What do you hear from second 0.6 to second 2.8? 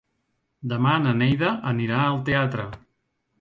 Demà na Neida anirà al teatre.